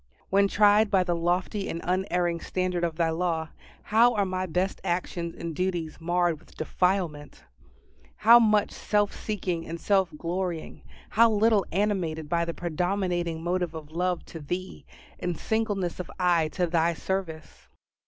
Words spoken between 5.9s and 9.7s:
marred with defilement! How much self seeking